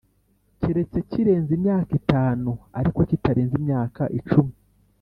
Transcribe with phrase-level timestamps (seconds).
[0.61, 4.53] Keretse kirenze imyaka itanu ariko kitarenze imyaka icumi